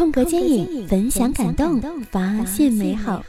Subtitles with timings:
[0.00, 1.78] 空格剪影，分享感动，
[2.10, 3.22] 发现美好。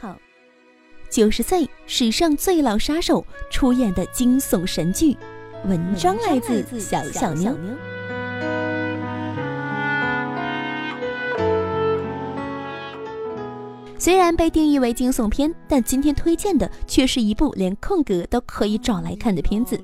[1.10, 5.14] 九十岁，史上最老杀手出演的惊悚神剧。
[5.66, 7.54] 文章来自小小妞。
[13.98, 19.78] 虽然被定义为惊悚片，但今天推荐的却是一部连空格都可以找来看的片子。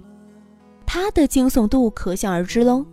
[0.86, 2.86] 它的惊悚度可想而知喽。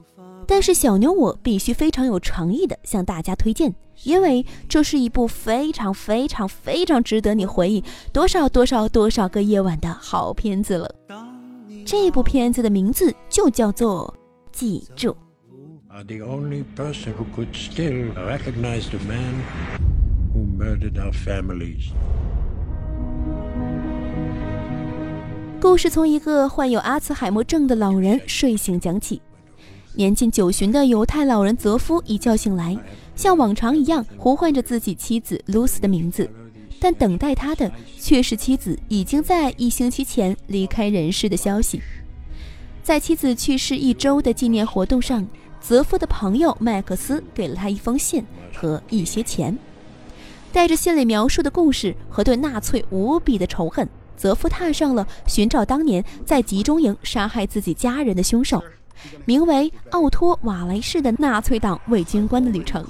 [0.48, 3.73] 但是小牛我必须非常有诚意的向大家推荐，
[4.04, 10.94] 因为这是一部非常非常非常值得你回忆多少多少多少个夜晚的好片子了。
[11.85, 14.13] 这部片子的名字就叫做
[14.58, 15.12] 《记住》。
[25.62, 29.21] 故事从一个患有阿茨海默症的老人睡醒讲起。
[29.95, 32.77] 年近九旬的犹太老人泽夫一觉醒来，
[33.15, 36.29] 像往常一样呼唤着自己妻子露丝的名字，
[36.79, 41.82] 但等待他的却是妻子已经在一星期前离开人世的消息。
[42.84, 45.26] 在妻子去世一周的纪念活动上，
[45.62, 49.57] 泽夫的朋友麦克斯给了他一封信和一些钱，
[50.52, 53.87] 带着信里描述的故事和对纳粹无比的仇恨，
[54.18, 58.62] 泽夫踏上了寻找当年在集中营杀害自己家人的凶手。
[59.26, 62.85] 名为奥托·瓦雷士的纳粹党卫军官的旅程。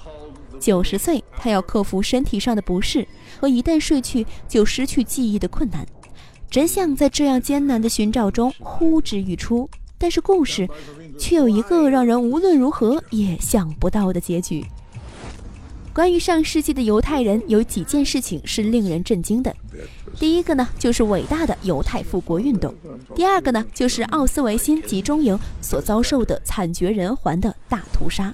[0.59, 3.07] 九十岁，他要克服身体上的不适
[3.39, 5.85] 和一旦睡去就失去记忆的困难。
[6.49, 10.67] 真相在这样艰难的寻找中呼之欲出，但是故事
[11.19, 14.65] 却有一个让人无论如何也想不到的结局。
[15.95, 19.55] 关于上世纪的犹太人，有几件事情是令人震惊的。
[20.19, 22.73] 第一个呢，就是伟大的犹太复国运动；
[23.15, 28.33] 第二个呢，就是奥斯维辛集中营所遭受的惨绝人寰的大屠杀；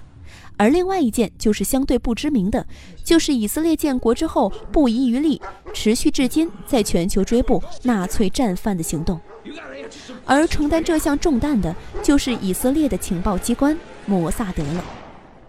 [0.57, 2.65] 而另外一件就是相对不知名的，
[3.03, 5.39] 就是以色列建国之后不遗余力、
[5.71, 9.19] 持续至今，在全球追捕纳粹战犯的行动。
[10.25, 13.77] 而承担这项重担的，就是以色列的情报机关
[14.07, 14.83] 摩萨德了。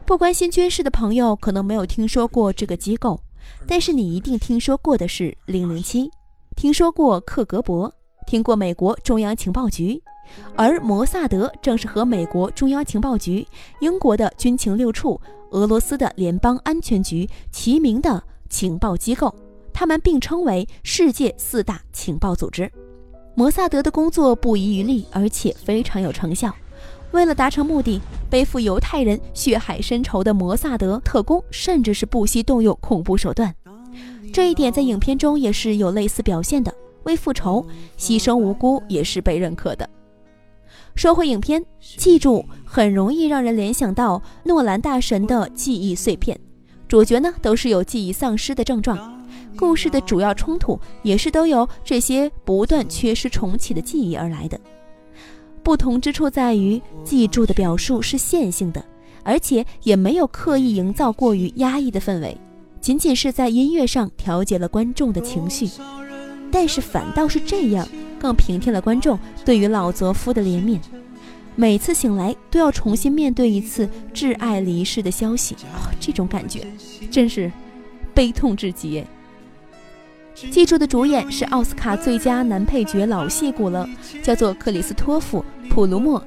[0.04, 3.20] 不关心军事的朋友可能没有听说过这个机构，
[3.66, 6.10] 但是你一定听说过的是零零七。
[6.56, 7.90] 听说过克格勃，
[8.26, 10.02] 听过美国中央情报局，
[10.56, 13.46] 而摩萨德正是和美国中央情报局、
[13.80, 15.20] 英国的军情六处、
[15.52, 19.34] 俄罗斯的联邦安全局齐名的情报机构，
[19.72, 22.70] 他们并称为世界四大情报组织。
[23.34, 26.54] 摩萨德的工作不遗余力，而且非常有成效。
[27.12, 33.54] 为了达成目的，背负犹太人血海深仇的摩萨德特工，甚至是不惜动用恐怖手段。
[34.32, 36.74] 这一点在影片中也是有类似表现的，
[37.04, 37.64] 为复仇
[37.98, 39.88] 牺牲无辜也是被认可的。
[40.94, 46.38] 说回影片，记住很容易让人联想到诺兰大神的记忆碎片，
[46.88, 49.22] 主角呢都是有记忆丧失的症状，
[49.56, 54.58] 故事的主要冲突也是都由这些不断缺失重启的记忆而来的。
[55.62, 58.84] 不同之处在于，记住的表述是线性的，
[59.22, 62.36] 而且也没有刻意营造过于压抑的氛围。
[62.80, 65.68] 仅仅是在音乐上调节了观众的情绪，
[66.50, 67.86] 但是反倒是这样，
[68.18, 70.80] 更平添了观众对于老泽夫的怜悯。
[71.54, 75.54] 每次醒来都要重新面对一次挚爱离世的消息，
[76.00, 76.66] 这种感觉
[77.10, 77.52] 真是
[78.12, 79.04] 悲痛至极。
[80.50, 83.88] 记住的主演是奥斯卡最佳男配角老戏骨了，
[84.22, 86.20] 叫做克里斯托弗·普鲁默，《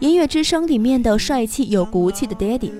[0.00, 2.72] 音乐之声》里面的帅气有骨气的 Daddy。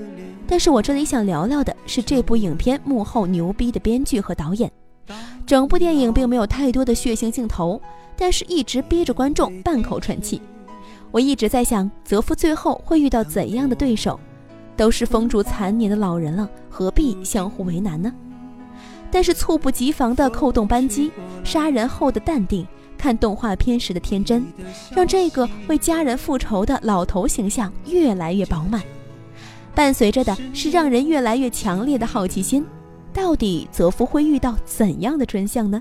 [0.47, 4.71] 但是我这里想聊聊的是这部影片幕后牛逼的编剧和导演。
[5.47, 7.81] 整部电影并没有太多的血腥镜头，
[8.17, 10.41] 但是一直逼着观众半口喘气。
[11.11, 14.19] 我一直在想，泽夫最后会遇到怎样的对手？
[14.77, 18.13] 都是风烛残年的老人了，何必相互为难呢？
[19.15, 21.13] 但是猝不及防的扣动扳机，
[21.45, 22.67] 杀人后的淡定，
[22.99, 24.45] 看动画片时的天真，
[24.91, 28.83] 让这个为家人复仇的老头形象越来越饱满。
[29.73, 32.67] 伴随着的是让人越来越强烈的好奇心，
[33.13, 35.81] 到底泽夫会遇到怎样的真相呢？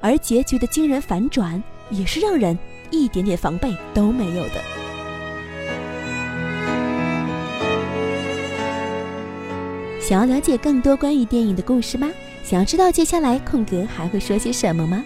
[0.00, 2.58] 而结局的惊人反转也是让人
[2.90, 4.62] 一点点防备都没有的。
[10.00, 12.10] 想要了解更多关于电影的故事吗？
[12.42, 15.02] 想要知道接下来空格还会说些什么吗？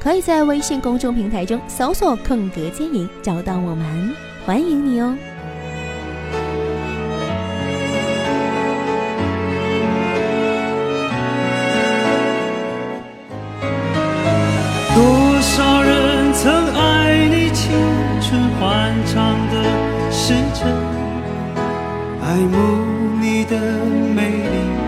[0.00, 4.14] 可以在微信公众平台中搜索“空格电影”找到我们，
[4.46, 5.16] 欢迎你哦。
[14.94, 17.70] 多少人曾爱你青
[18.20, 20.72] 春欢畅的时辰
[22.22, 22.56] 爱慕
[23.20, 23.58] 你的
[24.14, 24.87] 美丽，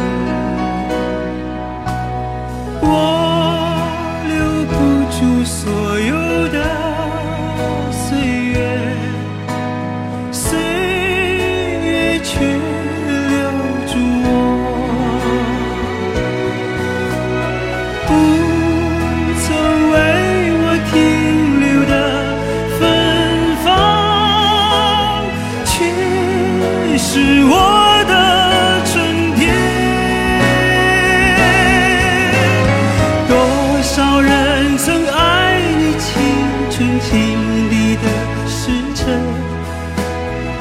[36.81, 38.01] 倾听你的
[38.47, 39.19] 誓言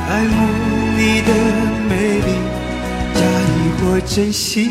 [0.06, 0.36] 爱慕
[0.98, 1.30] 你的
[1.88, 2.30] 美丽
[3.14, 4.70] 假意或真心。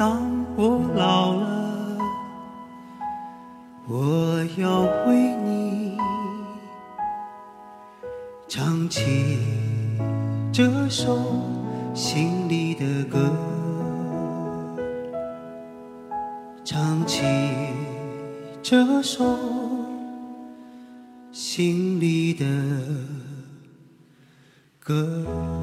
[0.00, 0.18] 当
[0.56, 1.98] 我老了，
[3.86, 5.98] 我要为你。
[8.48, 9.36] 唱起
[10.50, 11.18] 这首
[11.92, 13.30] 心里的歌，
[16.64, 17.22] 唱起
[18.62, 19.22] 这首
[21.30, 22.46] 心里的
[24.78, 25.59] 歌。